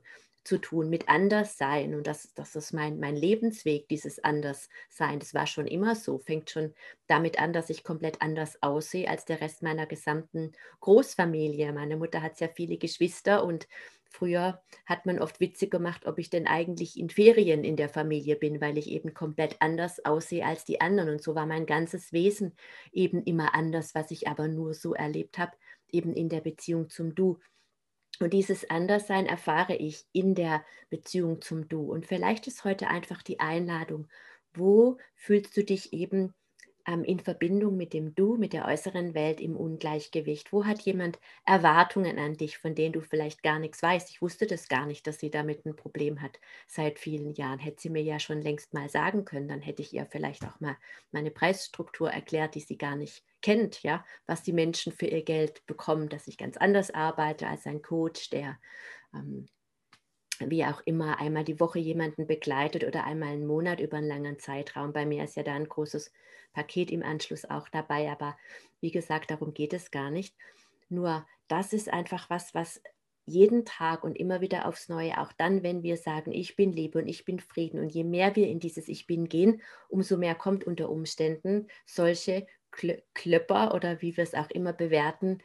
zu 0.50 0.58
tun, 0.58 0.90
mit 0.90 1.08
Anderssein. 1.08 1.94
Und 1.94 2.08
das, 2.08 2.34
das 2.34 2.56
ist 2.56 2.74
mein, 2.74 3.00
mein 3.00 3.16
Lebensweg, 3.16 3.88
dieses 3.88 4.24
Anderssein. 4.24 5.20
Das 5.20 5.36
war 5.36 5.46
schon 5.46 5.68
immer 5.68 5.96
so. 5.96 6.18
Fängt 6.18 6.50
schon 6.50 6.74
damit 7.06 7.40
an, 7.40 7.54
dass 7.54 7.70
ich 7.70 7.84
komplett 7.84 8.20
anders 8.24 8.58
aussehe 8.64 9.08
als 9.08 9.26
der 9.26 9.42
Rest 9.42 9.62
meiner 9.62 9.86
gesamten 9.86 10.54
Großfamilie. 10.80 11.72
Meine 11.72 11.98
Mutter 11.98 12.24
hat 12.24 12.38
sehr 12.38 12.50
viele 12.50 12.78
Geschwister 12.78 13.44
und 13.44 13.68
Früher 14.12 14.60
hat 14.88 15.06
man 15.06 15.20
oft 15.20 15.40
Witze 15.40 15.68
gemacht, 15.68 16.08
ob 16.08 16.18
ich 16.18 16.32
denn 16.32 16.48
eigentlich 16.48 16.98
in 16.98 17.12
Ferien 17.12 17.64
in 17.64 17.76
der 17.76 17.90
Familie 17.90 18.36
bin, 18.36 18.60
weil 18.60 18.76
ich 18.80 18.90
eben 18.90 19.14
komplett 19.14 19.58
anders 19.60 20.04
aussehe 20.04 20.44
als 20.44 20.66
die 20.66 20.82
anderen. 20.82 21.10
Und 21.12 21.22
so 21.22 21.36
war 21.36 21.46
mein 21.46 21.68
ganzes 21.68 22.12
Wesen 22.12 22.56
eben 22.92 23.22
immer 23.22 23.54
anders, 23.54 23.94
was 23.94 24.10
ich 24.10 24.28
aber 24.28 24.48
nur 24.48 24.74
so 24.74 24.96
erlebt 24.96 25.38
habe, 25.38 25.56
eben 25.92 26.14
in 26.14 26.28
der 26.28 26.42
Beziehung 26.42 26.90
zum 26.90 27.14
Du. 27.14 27.38
Und 28.20 28.34
dieses 28.34 28.70
Anderssein 28.70 29.26
erfahre 29.26 29.76
ich 29.76 30.06
in 30.12 30.36
der 30.36 30.64
Beziehung 30.90 31.42
zum 31.42 31.68
Du. 31.70 31.92
Und 31.92 32.06
vielleicht 32.06 32.48
ist 32.48 32.64
heute 32.66 32.88
einfach 32.90 33.22
die 33.24 33.40
Einladung, 33.40 34.08
wo 34.54 34.98
fühlst 35.16 35.56
du 35.56 35.64
dich 35.64 35.94
eben 35.94 36.34
ähm, 36.88 37.04
in 37.04 37.20
Verbindung 37.20 37.78
mit 37.78 37.94
dem 37.94 38.16
Du, 38.16 38.36
mit 38.36 38.52
der 38.54 38.66
äußeren 38.66 39.14
Welt 39.14 39.40
im 39.40 39.56
Ungleichgewicht? 39.56 40.52
Wo 40.52 40.66
hat 40.66 40.82
jemand 40.82 41.20
Erwartungen 41.46 42.20
an 42.20 42.34
dich, 42.36 42.58
von 42.58 42.76
denen 42.76 42.94
du 42.94 43.02
vielleicht 43.02 43.42
gar 43.44 43.60
nichts 43.60 43.82
weißt? 43.82 44.10
Ich 44.10 44.22
wusste 44.22 44.48
das 44.48 44.68
gar 44.68 44.86
nicht, 44.86 45.08
dass 45.08 45.20
sie 45.20 45.30
damit 45.30 45.66
ein 45.66 45.76
Problem 45.76 46.22
hat 46.22 46.40
seit 46.68 47.00
vielen 47.00 47.34
Jahren. 47.36 47.60
Hätte 47.60 47.82
sie 47.82 47.90
mir 47.90 48.04
ja 48.04 48.20
schon 48.20 48.42
längst 48.42 48.74
mal 48.74 48.90
sagen 48.90 49.24
können, 49.26 49.48
dann 49.48 49.62
hätte 49.62 49.82
ich 49.82 49.94
ihr 49.94 50.06
vielleicht 50.06 50.46
auch 50.46 50.60
mal 50.60 50.78
meine 51.12 51.32
Preisstruktur 51.32 52.10
erklärt, 52.12 52.56
die 52.56 52.60
sie 52.62 52.78
gar 52.78 52.96
nicht 52.96 53.24
kennt, 53.42 53.84
ja, 53.84 54.06
was 54.26 54.44
die 54.44 54.54
Menschen 54.54 54.92
für 54.94 55.08
ihr 55.08 55.24
Geld 55.24 55.66
bekommen, 55.66 56.10
dass 56.10 56.28
ich 56.28 56.38
ganz 56.38 56.58
anders 56.58 56.92
arbeite 56.92 57.48
als 57.48 57.66
ein 57.66 57.82
Coach, 57.82 58.30
der 58.30 58.60
ähm, 59.14 59.48
wie 60.40 60.66
auch 60.66 60.82
immer 60.86 61.20
einmal 61.20 61.44
die 61.44 61.60
Woche 61.60 61.80
jemanden 61.80 62.28
begleitet 62.28 62.84
oder 62.84 63.04
einmal 63.06 63.30
einen 63.30 63.48
Monat 63.48 63.80
über 63.80 63.98
einen 63.98 64.08
langen 64.08 64.40
Zeitraum. 64.40 64.94
Bei 64.94 65.06
mir 65.06 65.24
ist 65.24 65.36
ja 65.36 65.44
da 65.44 65.54
ein 65.54 65.68
großes 65.68 66.12
Paket 66.54 66.92
im 66.92 67.04
Anschluss 67.04 67.46
auch 67.46 67.68
dabei, 67.70 68.10
aber 68.10 68.38
wie 68.80 68.92
gesagt, 68.92 69.32
darum 69.32 69.54
geht 69.54 69.74
es 69.74 69.92
gar 69.92 70.10
nicht. 70.12 70.36
Nur 70.88 71.26
das 71.48 71.74
ist 71.74 71.92
einfach 71.92 72.30
was, 72.30 72.54
was 72.54 72.82
jeden 73.26 73.64
Tag 73.64 74.04
und 74.04 74.16
immer 74.16 74.42
wieder 74.42 74.68
aufs 74.68 74.90
Neue, 74.90 75.20
auch 75.20 75.32
dann, 75.34 75.62
wenn 75.62 75.84
wir 75.84 75.98
sagen, 75.98 76.32
ich 76.32 76.56
bin 76.56 76.72
Liebe 76.72 76.98
und 76.98 77.08
ich 77.08 77.26
bin 77.26 77.40
Frieden. 77.40 77.80
Und 77.80 77.90
je 77.90 78.04
mehr 78.04 78.36
wir 78.36 78.48
in 78.48 78.60
dieses 78.60 78.88
Ich 78.88 79.06
bin 79.06 79.30
gehen, 79.30 79.62
umso 79.88 80.18
mehr 80.18 80.34
kommt 80.36 80.64
unter 80.64 80.90
Umständen 80.90 81.68
solche 81.86 82.48
Klöpper 82.72 83.74
oder 83.74 84.02
wie 84.02 84.16
wir 84.18 84.24
es 84.24 84.34
auch 84.34 84.50
immer 84.50 84.74
bewerten, 84.74 85.40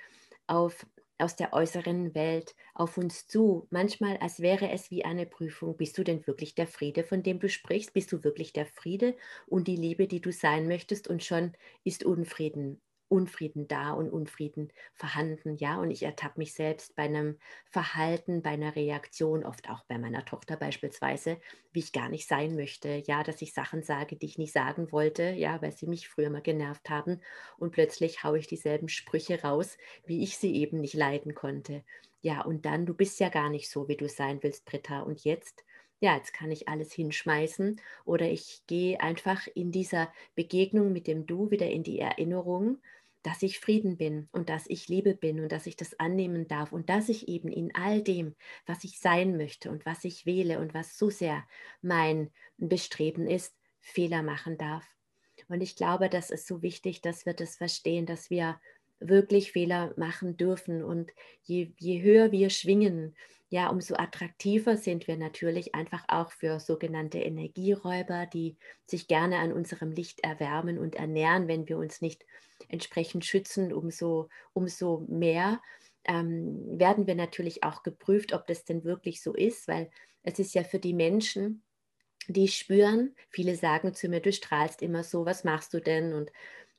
auf 0.46 0.86
aus 1.18 1.36
der 1.36 1.52
äußeren 1.52 2.14
Welt 2.14 2.56
auf 2.74 2.98
uns 2.98 3.26
zu, 3.28 3.66
manchmal 3.70 4.16
als 4.18 4.40
wäre 4.40 4.70
es 4.70 4.90
wie 4.90 5.04
eine 5.04 5.26
Prüfung. 5.26 5.76
Bist 5.76 5.96
du 5.96 6.02
denn 6.04 6.26
wirklich 6.26 6.54
der 6.56 6.66
Friede, 6.66 7.04
von 7.04 7.22
dem 7.22 7.38
du 7.38 7.48
sprichst? 7.48 7.92
Bist 7.94 8.10
du 8.12 8.24
wirklich 8.24 8.52
der 8.52 8.66
Friede 8.66 9.16
und 9.46 9.68
die 9.68 9.76
Liebe, 9.76 10.08
die 10.08 10.20
du 10.20 10.32
sein 10.32 10.66
möchtest? 10.66 11.06
Und 11.08 11.22
schon 11.22 11.52
ist 11.84 12.04
Unfrieden 12.04 12.80
Unfrieden 13.08 13.68
da 13.68 13.92
und 13.92 14.10
Unfrieden 14.10 14.72
vorhanden, 14.94 15.56
ja. 15.56 15.78
Und 15.78 15.90
ich 15.90 16.02
ertappe 16.02 16.38
mich 16.40 16.54
selbst 16.54 16.96
bei 16.96 17.04
einem 17.04 17.38
Verhalten, 17.66 18.42
bei 18.42 18.50
einer 18.50 18.74
Reaktion, 18.76 19.44
oft 19.44 19.68
auch 19.70 19.84
bei 19.84 19.98
meiner 19.98 20.24
Tochter 20.24 20.56
beispielsweise, 20.56 21.38
wie 21.72 21.80
ich 21.80 21.92
gar 21.92 22.08
nicht 22.08 22.26
sein 22.28 22.56
möchte, 22.56 23.02
ja, 23.06 23.22
dass 23.22 23.42
ich 23.42 23.52
Sachen 23.54 23.82
sage, 23.82 24.16
die 24.16 24.26
ich 24.26 24.38
nicht 24.38 24.52
sagen 24.52 24.90
wollte, 24.92 25.30
ja, 25.30 25.60
weil 25.62 25.72
sie 25.72 25.86
mich 25.86 26.08
früher 26.08 26.30
mal 26.30 26.42
genervt 26.42 26.90
haben. 26.90 27.20
Und 27.58 27.72
plötzlich 27.72 28.24
haue 28.24 28.38
ich 28.38 28.46
dieselben 28.46 28.88
Sprüche 28.88 29.42
raus, 29.42 29.76
wie 30.06 30.22
ich 30.22 30.38
sie 30.38 30.54
eben 30.56 30.80
nicht 30.80 30.94
leiden 30.94 31.34
konnte. 31.34 31.84
Ja, 32.20 32.42
und 32.42 32.64
dann, 32.64 32.86
du 32.86 32.94
bist 32.94 33.20
ja 33.20 33.28
gar 33.28 33.50
nicht 33.50 33.68
so, 33.70 33.88
wie 33.88 33.96
du 33.96 34.08
sein 34.08 34.42
willst, 34.42 34.64
Britta. 34.64 35.00
Und 35.00 35.24
jetzt 35.24 35.64
ja, 36.04 36.16
jetzt 36.16 36.34
kann 36.34 36.50
ich 36.50 36.68
alles 36.68 36.92
hinschmeißen 36.92 37.80
oder 38.04 38.28
ich 38.28 38.62
gehe 38.66 39.00
einfach 39.00 39.46
in 39.54 39.72
dieser 39.72 40.12
Begegnung 40.34 40.92
mit 40.92 41.06
dem 41.06 41.24
Du 41.24 41.50
wieder 41.50 41.70
in 41.70 41.82
die 41.82 41.98
Erinnerung, 41.98 42.76
dass 43.22 43.42
ich 43.42 43.58
Frieden 43.58 43.96
bin 43.96 44.28
und 44.30 44.50
dass 44.50 44.66
ich 44.66 44.86
Liebe 44.88 45.14
bin 45.14 45.40
und 45.40 45.50
dass 45.50 45.66
ich 45.66 45.76
das 45.76 45.98
annehmen 45.98 46.46
darf 46.46 46.72
und 46.72 46.90
dass 46.90 47.08
ich 47.08 47.26
eben 47.26 47.48
in 47.48 47.74
all 47.74 48.02
dem, 48.02 48.34
was 48.66 48.84
ich 48.84 49.00
sein 49.00 49.38
möchte 49.38 49.70
und 49.70 49.86
was 49.86 50.04
ich 50.04 50.26
wähle 50.26 50.58
und 50.58 50.74
was 50.74 50.98
so 50.98 51.08
sehr 51.08 51.42
mein 51.80 52.30
Bestreben 52.58 53.26
ist, 53.26 53.56
Fehler 53.80 54.22
machen 54.22 54.58
darf. 54.58 54.84
Und 55.48 55.62
ich 55.62 55.74
glaube, 55.74 56.10
das 56.10 56.28
ist 56.28 56.46
so 56.46 56.60
wichtig, 56.60 57.00
dass 57.00 57.24
wir 57.24 57.32
das 57.32 57.56
verstehen, 57.56 58.04
dass 58.04 58.28
wir 58.28 58.60
wirklich 59.08 59.52
Fehler 59.52 59.92
machen 59.96 60.36
dürfen. 60.36 60.82
Und 60.82 61.10
je, 61.42 61.72
je 61.78 62.02
höher 62.02 62.32
wir 62.32 62.50
schwingen, 62.50 63.14
ja, 63.48 63.68
umso 63.68 63.94
attraktiver 63.94 64.76
sind 64.76 65.06
wir 65.06 65.16
natürlich 65.16 65.74
einfach 65.74 66.04
auch 66.08 66.32
für 66.32 66.58
sogenannte 66.58 67.18
Energieräuber, 67.18 68.26
die 68.26 68.56
sich 68.86 69.06
gerne 69.06 69.38
an 69.38 69.52
unserem 69.52 69.92
Licht 69.92 70.24
erwärmen 70.24 70.78
und 70.78 70.96
ernähren, 70.96 71.46
wenn 71.46 71.68
wir 71.68 71.78
uns 71.78 72.00
nicht 72.00 72.24
entsprechend 72.68 73.24
schützen, 73.24 73.72
umso, 73.72 74.28
umso 74.54 75.04
mehr 75.08 75.60
ähm, 76.04 76.78
werden 76.78 77.06
wir 77.06 77.14
natürlich 77.14 77.62
auch 77.62 77.82
geprüft, 77.82 78.32
ob 78.32 78.46
das 78.46 78.64
denn 78.64 78.84
wirklich 78.84 79.22
so 79.22 79.34
ist, 79.34 79.68
weil 79.68 79.90
es 80.22 80.38
ist 80.38 80.54
ja 80.54 80.64
für 80.64 80.78
die 80.78 80.94
Menschen, 80.94 81.62
die 82.28 82.48
spüren, 82.48 83.14
viele 83.28 83.54
sagen 83.54 83.94
zu 83.94 84.08
mir, 84.08 84.20
du 84.20 84.32
strahlst 84.32 84.82
immer 84.82 85.04
so, 85.04 85.26
was 85.26 85.44
machst 85.44 85.74
du 85.74 85.80
denn? 85.80 86.14
Und 86.14 86.30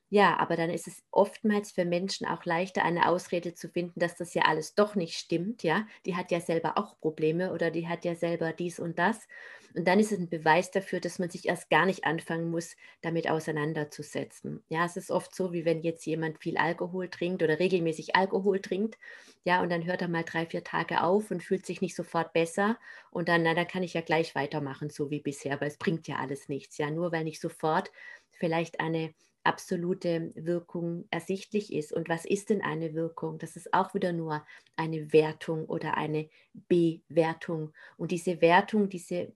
ja, 0.10 0.38
aber 0.38 0.56
dann 0.56 0.70
ist 0.70 0.88
es 0.88 1.04
oftmals 1.12 1.72
für 1.72 1.84
Menschen 1.84 2.28
auch 2.28 2.46
leichter, 2.46 2.84
eine 2.86 3.10
Ausrede 3.10 3.54
zu 3.56 3.70
finden, 3.70 4.00
dass 4.00 4.16
das 4.16 4.34
ja 4.36 4.44
alles 4.44 4.76
doch 4.76 4.96
nicht 4.96 5.18
stimmt. 5.18 5.64
Ja, 5.64 5.88
die 6.06 6.16
hat 6.16 6.32
ja 6.32 6.40
selber 6.40 6.78
auch 6.78 7.00
Probleme 7.00 7.52
oder 7.52 7.72
die 7.72 7.88
hat 7.88 8.06
ja 8.06 8.16
selber 8.16 8.54
dies 8.54 8.80
und 8.80 9.00
das. 9.00 9.28
Und 9.76 9.88
dann 9.88 10.00
ist 10.00 10.12
es 10.12 10.20
ein 10.20 10.30
Beweis 10.30 10.72
dafür, 10.72 11.00
dass 11.00 11.20
man 11.20 11.30
sich 11.30 11.48
erst 11.48 11.70
gar 11.70 11.86
nicht 11.86 12.06
anfangen 12.06 12.50
muss, 12.52 12.76
damit 13.02 13.30
auseinanderzusetzen. 13.30 14.64
Ja, 14.70 14.86
es 14.86 14.96
ist 14.96 15.12
oft 15.12 15.36
so, 15.36 15.52
wie 15.54 15.66
wenn 15.66 15.82
jetzt 15.82 16.06
jemand 16.06 16.40
viel 16.40 16.58
Alkohol 16.58 17.10
trinkt 17.10 17.44
oder 17.44 17.60
regelmäßig 17.60 18.16
Alkohol 18.16 18.62
trinkt. 18.62 18.98
Ja, 19.44 19.62
und 19.62 19.70
dann 19.72 19.86
hört 19.86 20.02
er 20.02 20.08
mal 20.08 20.24
drei, 20.24 20.46
vier 20.46 20.64
Tage 20.64 21.04
auf 21.04 21.32
und 21.32 21.44
fühlt 21.44 21.66
sich 21.66 21.82
nicht 21.82 21.96
sofort 21.96 22.32
besser. 22.34 22.80
Und 23.12 23.28
dann, 23.30 23.44
na, 23.44 23.54
dann 23.54 23.68
kann 23.68 23.84
ich 23.84 23.94
ja 23.94 24.02
gleich 24.02 24.36
weitermachen, 24.36 24.90
so 24.90 25.10
wie 25.10 25.20
bisher, 25.22 25.60
weil 25.62 25.68
es 25.70 25.78
bringt 25.78 26.08
ja 26.08 26.18
alles 26.18 26.48
nichts. 26.50 26.78
Ja, 26.78 26.90
nur 26.92 27.12
weil 27.12 27.24
nicht 27.24 27.42
sofort 27.42 27.92
vielleicht 28.32 28.80
eine 28.80 29.14
absolute 29.46 30.32
Wirkung 30.36 31.06
ersichtlich 31.12 31.74
ist. 31.74 31.94
Und 31.94 32.10
was 32.10 32.26
ist 32.26 32.50
denn 32.50 32.62
eine 32.62 32.94
Wirkung? 32.94 33.38
Das 33.38 33.56
ist 33.56 33.74
auch 33.74 33.94
wieder 33.94 34.14
nur 34.14 34.46
eine 34.76 35.14
Wertung 35.14 35.66
oder 35.66 35.98
eine 35.98 36.30
Bewertung. 36.54 37.74
Und 37.98 38.12
diese 38.12 38.42
Wertung, 38.42 38.90
diese 38.90 39.34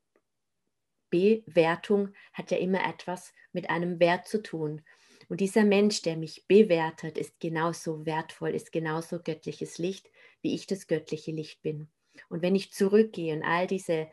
Bewertung 1.09 2.13
hat 2.33 2.51
ja 2.51 2.57
immer 2.57 2.87
etwas 2.87 3.33
mit 3.51 3.69
einem 3.69 3.99
Wert 3.99 4.27
zu 4.27 4.41
tun. 4.41 4.81
Und 5.27 5.41
dieser 5.41 5.63
Mensch, 5.63 6.01
der 6.01 6.17
mich 6.17 6.45
bewertet, 6.47 7.17
ist 7.17 7.39
genauso 7.39 8.05
wertvoll, 8.05 8.55
ist 8.55 8.71
genauso 8.71 9.19
göttliches 9.19 9.77
Licht, 9.77 10.09
wie 10.41 10.55
ich 10.55 10.65
das 10.65 10.87
göttliche 10.87 11.31
Licht 11.31 11.61
bin. 11.61 11.87
Und 12.29 12.41
wenn 12.41 12.55
ich 12.55 12.73
zurückgehe 12.73 13.35
und 13.35 13.43
all 13.43 13.67
diese 13.67 14.07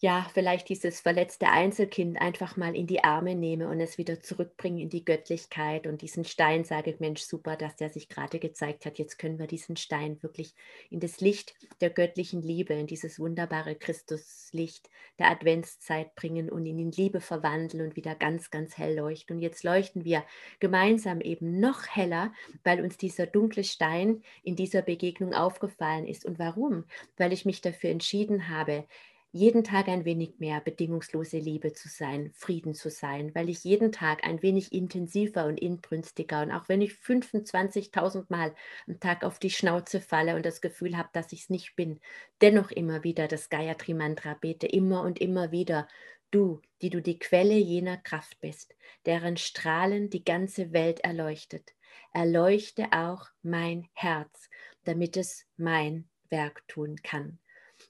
ja, 0.00 0.28
vielleicht 0.32 0.68
dieses 0.68 1.00
verletzte 1.00 1.48
Einzelkind 1.48 2.20
einfach 2.20 2.56
mal 2.56 2.76
in 2.76 2.86
die 2.86 3.02
Arme 3.02 3.34
nehme 3.34 3.68
und 3.68 3.80
es 3.80 3.98
wieder 3.98 4.20
zurückbringe 4.20 4.80
in 4.80 4.90
die 4.90 5.04
Göttlichkeit 5.04 5.88
und 5.88 6.02
diesen 6.02 6.24
Stein 6.24 6.62
sage, 6.62 6.94
Mensch, 7.00 7.22
super, 7.22 7.56
dass 7.56 7.74
der 7.74 7.90
sich 7.90 8.08
gerade 8.08 8.38
gezeigt 8.38 8.86
hat. 8.86 8.98
Jetzt 8.98 9.18
können 9.18 9.40
wir 9.40 9.48
diesen 9.48 9.76
Stein 9.76 10.22
wirklich 10.22 10.54
in 10.88 11.00
das 11.00 11.20
Licht 11.20 11.56
der 11.80 11.90
göttlichen 11.90 12.42
Liebe, 12.42 12.74
in 12.74 12.86
dieses 12.86 13.18
wunderbare 13.18 13.74
Christuslicht 13.74 14.88
der 15.18 15.32
Adventszeit 15.32 16.14
bringen 16.14 16.48
und 16.48 16.64
ihn 16.64 16.78
in 16.78 16.92
Liebe 16.92 17.20
verwandeln 17.20 17.84
und 17.84 17.96
wieder 17.96 18.14
ganz, 18.14 18.52
ganz 18.52 18.78
hell 18.78 18.94
leuchten. 18.94 19.36
Und 19.36 19.42
jetzt 19.42 19.64
leuchten 19.64 20.04
wir 20.04 20.22
gemeinsam 20.60 21.20
eben 21.20 21.58
noch 21.58 21.88
heller, 21.88 22.32
weil 22.62 22.82
uns 22.82 22.98
dieser 22.98 23.26
dunkle 23.26 23.64
Stein 23.64 24.22
in 24.44 24.54
dieser 24.54 24.82
Begegnung 24.82 25.34
aufgefallen 25.34 26.06
ist. 26.06 26.24
Und 26.24 26.38
warum? 26.38 26.84
Weil 27.16 27.32
ich 27.32 27.44
mich 27.44 27.62
dafür 27.62 27.90
entschieden 27.90 28.48
habe, 28.48 28.86
jeden 29.32 29.62
Tag 29.62 29.88
ein 29.88 30.04
wenig 30.04 30.38
mehr 30.38 30.60
bedingungslose 30.60 31.38
Liebe 31.38 31.72
zu 31.74 31.88
sein, 31.88 32.30
Frieden 32.34 32.74
zu 32.74 32.90
sein, 32.90 33.34
weil 33.34 33.50
ich 33.50 33.62
jeden 33.62 33.92
Tag 33.92 34.24
ein 34.26 34.42
wenig 34.42 34.72
intensiver 34.72 35.44
und 35.46 35.58
inbrünstiger 35.58 36.42
und 36.42 36.50
auch 36.50 36.68
wenn 36.68 36.80
ich 36.80 36.92
25.000 36.92 38.26
Mal 38.28 38.54
am 38.86 39.00
Tag 39.00 39.24
auf 39.24 39.38
die 39.38 39.50
Schnauze 39.50 40.00
falle 40.00 40.34
und 40.34 40.46
das 40.46 40.60
Gefühl 40.62 40.96
habe, 40.96 41.10
dass 41.12 41.32
ich 41.32 41.42
es 41.42 41.50
nicht 41.50 41.76
bin, 41.76 42.00
dennoch 42.40 42.70
immer 42.70 43.04
wieder 43.04 43.28
das 43.28 43.50
Gayatri 43.50 43.92
Mantra 43.94 44.34
bete, 44.34 44.66
immer 44.66 45.02
und 45.02 45.20
immer 45.20 45.52
wieder. 45.52 45.88
Du, 46.30 46.60
die 46.82 46.90
du 46.90 47.00
die 47.00 47.18
Quelle 47.18 47.56
jener 47.56 47.96
Kraft 47.96 48.40
bist, 48.40 48.74
deren 49.06 49.36
Strahlen 49.36 50.10
die 50.10 50.24
ganze 50.24 50.72
Welt 50.72 51.00
erleuchtet, 51.00 51.74
erleuchte 52.12 52.92
auch 52.92 53.28
mein 53.42 53.88
Herz, 53.92 54.50
damit 54.84 55.16
es 55.16 55.46
mein 55.56 56.08
Werk 56.30 56.66
tun 56.68 56.96
kann. 57.02 57.38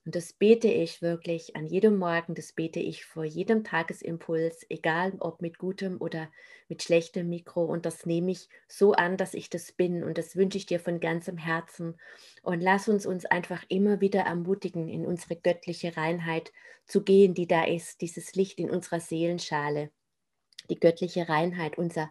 Und 0.08 0.14
das 0.14 0.32
bete 0.32 0.68
ich 0.68 1.02
wirklich 1.02 1.54
an 1.54 1.66
jedem 1.66 1.98
Morgen, 1.98 2.34
das 2.34 2.54
bete 2.54 2.80
ich 2.80 3.04
vor 3.04 3.24
jedem 3.24 3.62
Tagesimpuls, 3.62 4.64
egal 4.70 5.12
ob 5.20 5.42
mit 5.42 5.58
gutem 5.58 6.00
oder 6.00 6.30
mit 6.66 6.82
schlechtem 6.82 7.28
Mikro. 7.28 7.66
Und 7.66 7.84
das 7.84 8.06
nehme 8.06 8.30
ich 8.30 8.48
so 8.66 8.92
an, 8.92 9.18
dass 9.18 9.34
ich 9.34 9.50
das 9.50 9.70
bin. 9.70 10.02
Und 10.02 10.16
das 10.16 10.34
wünsche 10.34 10.56
ich 10.56 10.64
dir 10.64 10.80
von 10.80 11.00
ganzem 11.00 11.36
Herzen. 11.36 12.00
Und 12.40 12.62
lass 12.62 12.88
uns 12.88 13.04
uns 13.04 13.26
einfach 13.26 13.62
immer 13.68 14.00
wieder 14.00 14.20
ermutigen, 14.20 14.88
in 14.88 15.04
unsere 15.04 15.36
göttliche 15.36 15.94
Reinheit 15.94 16.54
zu 16.86 17.04
gehen, 17.04 17.34
die 17.34 17.46
da 17.46 17.64
ist, 17.64 18.00
dieses 18.00 18.34
Licht 18.34 18.60
in 18.60 18.70
unserer 18.70 19.00
Seelenschale, 19.00 19.90
die 20.70 20.80
göttliche 20.80 21.28
Reinheit, 21.28 21.76
unser 21.76 22.10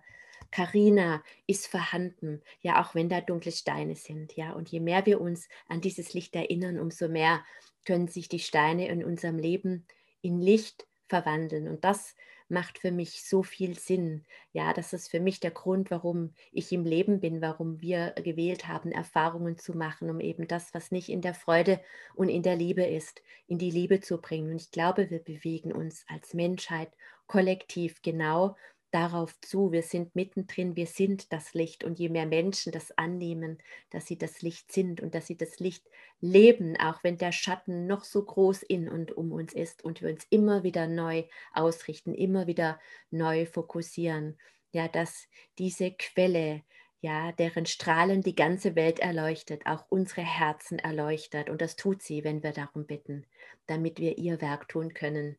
Karina 0.51 1.23
ist 1.45 1.67
vorhanden, 1.67 2.41
ja, 2.61 2.81
auch 2.81 2.95
wenn 2.95 3.09
da 3.09 3.21
dunkle 3.21 3.51
Steine 3.51 3.95
sind, 3.95 4.35
ja. 4.35 4.53
Und 4.53 4.69
je 4.69 4.79
mehr 4.79 5.05
wir 5.05 5.21
uns 5.21 5.47
an 5.67 5.81
dieses 5.81 6.13
Licht 6.13 6.35
erinnern, 6.35 6.79
umso 6.79 7.07
mehr 7.07 7.43
können 7.85 8.07
sich 8.07 8.29
die 8.29 8.39
Steine 8.39 8.87
in 8.87 9.03
unserem 9.03 9.39
Leben 9.39 9.85
in 10.21 10.41
Licht 10.41 10.87
verwandeln. 11.07 11.67
Und 11.67 11.83
das 11.83 12.15
macht 12.49 12.79
für 12.79 12.91
mich 12.91 13.23
so 13.23 13.43
viel 13.43 13.77
Sinn. 13.77 14.25
Ja, 14.53 14.73
das 14.73 14.93
ist 14.93 15.09
für 15.09 15.19
mich 15.19 15.39
der 15.39 15.51
Grund, 15.51 15.91
warum 15.91 16.33
ich 16.51 16.71
im 16.71 16.85
Leben 16.85 17.19
bin, 17.19 17.41
warum 17.41 17.81
wir 17.81 18.11
gewählt 18.23 18.67
haben, 18.67 18.91
Erfahrungen 18.91 19.57
zu 19.57 19.73
machen, 19.77 20.09
um 20.09 20.19
eben 20.19 20.47
das, 20.47 20.73
was 20.73 20.91
nicht 20.91 21.09
in 21.09 21.21
der 21.21 21.33
Freude 21.33 21.79
und 22.15 22.29
in 22.29 22.43
der 22.43 22.55
Liebe 22.55 22.83
ist, 22.83 23.21
in 23.47 23.57
die 23.57 23.71
Liebe 23.71 23.99
zu 23.99 24.19
bringen. 24.19 24.51
Und 24.51 24.61
ich 24.61 24.71
glaube, 24.71 25.09
wir 25.09 25.19
bewegen 25.19 25.71
uns 25.71 26.05
als 26.07 26.33
Menschheit 26.33 26.91
kollektiv 27.27 28.01
genau 28.01 28.55
darauf 28.91 29.39
zu. 29.41 29.71
Wir 29.71 29.83
sind 29.83 30.15
mittendrin, 30.15 30.75
wir 30.75 30.87
sind 30.87 31.31
das 31.33 31.53
Licht. 31.53 31.83
Und 31.83 31.99
je 31.99 32.09
mehr 32.09 32.25
Menschen 32.25 32.71
das 32.71 32.97
annehmen, 32.97 33.57
dass 33.89 34.07
sie 34.07 34.17
das 34.17 34.41
Licht 34.41 34.71
sind 34.71 35.01
und 35.01 35.13
dass 35.15 35.27
sie 35.27 35.37
das 35.37 35.59
Licht 35.59 35.85
leben, 36.19 36.77
auch 36.77 37.03
wenn 37.03 37.17
der 37.17 37.31
Schatten 37.31 37.87
noch 37.87 38.03
so 38.03 38.23
groß 38.23 38.63
in 38.63 38.89
und 38.89 39.11
um 39.11 39.31
uns 39.31 39.53
ist 39.53 39.83
und 39.83 40.01
wir 40.01 40.09
uns 40.09 40.25
immer 40.29 40.63
wieder 40.63 40.87
neu 40.87 41.23
ausrichten, 41.53 42.13
immer 42.13 42.47
wieder 42.47 42.79
neu 43.11 43.45
fokussieren, 43.45 44.37
ja, 44.71 44.87
dass 44.87 45.27
diese 45.57 45.91
Quelle, 45.91 46.63
ja, 47.01 47.31
deren 47.33 47.65
Strahlen 47.65 48.21
die 48.21 48.35
ganze 48.35 48.75
Welt 48.75 48.99
erleuchtet, 48.99 49.65
auch 49.65 49.85
unsere 49.89 50.21
Herzen 50.21 50.79
erleuchtet. 50.79 51.49
Und 51.49 51.61
das 51.61 51.75
tut 51.75 52.01
sie, 52.01 52.23
wenn 52.23 52.41
wir 52.41 52.51
darum 52.51 52.85
bitten, 52.85 53.25
damit 53.67 53.99
wir 53.99 54.17
ihr 54.17 54.41
Werk 54.41 54.67
tun 54.69 54.93
können 54.93 55.37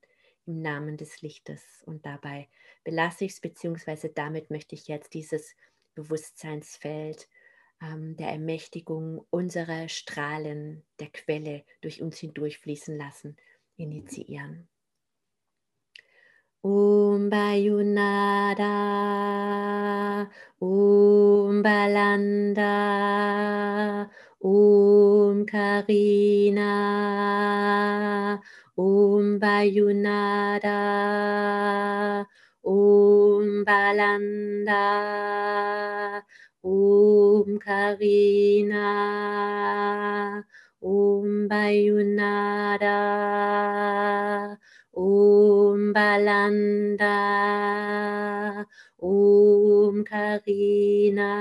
im 0.49 0.61
Namen 0.63 0.97
des 0.97 1.23
Lichtes. 1.23 1.63
Und 1.87 2.05
dabei 2.05 2.49
belasse 2.83 3.27
ich 3.27 3.33
es, 3.33 3.41
beziehungsweise 3.41 4.09
damit 4.09 4.51
möchte 4.51 4.75
ich 4.75 4.89
jetzt 4.89 5.15
dieses 5.15 5.55
Bewusstseinsfeld 5.95 7.29
ähm, 7.83 8.17
der 8.17 8.31
Ermächtigung 8.31 9.25
unserer 9.31 9.89
Strahlen 9.89 10.83
der 10.99 11.11
Quelle 11.11 11.63
durch 11.81 12.03
uns 12.03 12.19
hindurchfließen 12.19 12.97
lassen, 12.97 13.37
initiieren. 13.77 14.69
Om 16.61 17.31
Bayunada, 17.31 18.67
Om 20.59 21.63
Balanda, 21.63 22.65
Om 24.41 25.47
Karina, 25.47 26.69
Om 28.79 29.41
Bayunada, 29.43 30.79
Om 32.63 33.65
Balanda, 33.67 34.87
Om 36.63 37.59
Karina, 37.59 38.87
Om 40.81 41.49
Bayunada, 41.49 42.99
Om 44.95 45.93
Balanda, 45.93 47.19
Om 49.03 50.05
Karina, 50.05 51.35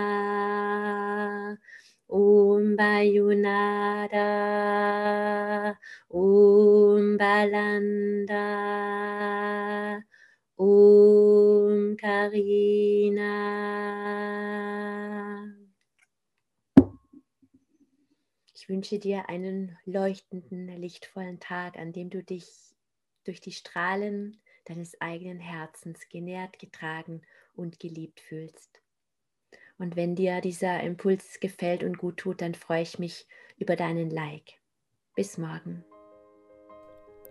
Om 2.09 2.75
Bayunada, 2.75 4.25
Om 6.09 7.17
Balanda, 7.17 8.33
Om 10.55 11.97
Karina. 11.97 13.27
Ich 18.53 18.69
wünsche 18.69 18.99
dir 18.99 19.27
einen 19.27 19.77
leuchtenden, 19.85 20.69
lichtvollen 20.69 21.41
Tag, 21.41 21.77
an 21.77 21.91
dem 21.91 22.09
du 22.09 22.23
dich 22.23 22.47
durch 23.25 23.41
die 23.41 23.51
Strahlen 23.51 24.39
deines 24.63 25.01
eigenen 25.01 25.39
Herzens 25.39 26.07
genährt, 26.07 26.57
getragen 26.57 27.21
und 27.53 27.81
geliebt 27.81 28.21
fühlst. 28.21 28.81
Und 29.77 29.97
wenn 29.97 30.15
dir 30.15 30.39
dieser 30.39 30.81
Impuls 30.83 31.41
gefällt 31.41 31.83
und 31.83 31.97
gut 31.97 32.15
tut, 32.17 32.41
dann 32.41 32.55
freue 32.55 32.83
ich 32.83 32.97
mich 32.97 33.27
über 33.57 33.75
deinen 33.75 34.09
Like. 34.09 34.53
Bis 35.15 35.37
morgen. 35.37 35.83